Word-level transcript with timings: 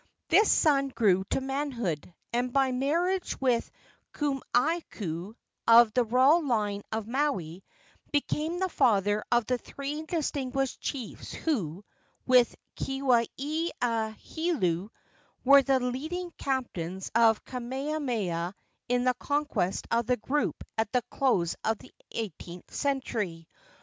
This 0.29 0.51
son 0.51 0.87
grew 0.89 1.25
to 1.25 1.41
manhood, 1.41 2.11
and 2.33 2.51
by 2.51 2.71
marriage 2.71 3.39
with 3.39 3.69
Kumaiku, 4.15 5.35
of 5.67 5.93
the 5.93 6.03
royal 6.03 6.43
line 6.43 6.81
of 6.91 7.05
Maui, 7.05 7.63
became 8.11 8.57
the 8.57 8.67
father 8.67 9.23
of 9.31 9.45
the 9.45 9.59
three 9.59 10.01
distinguished 10.01 10.81
chiefs 10.81 11.31
who, 11.31 11.85
with 12.25 12.55
Keawe 12.77 13.27
a 13.79 14.15
Heulu, 14.17 14.89
were 15.43 15.61
the 15.61 15.79
leading 15.79 16.33
captains 16.35 17.11
of 17.13 17.45
Kamehameha 17.45 18.55
in 18.89 19.03
the 19.03 19.13
conquest 19.19 19.85
of 19.91 20.07
the 20.07 20.17
group 20.17 20.63
at 20.79 20.91
the 20.93 21.03
close 21.11 21.55
of 21.63 21.77
the 21.77 21.93
eighteenth 22.11 22.73
century. 22.73 23.47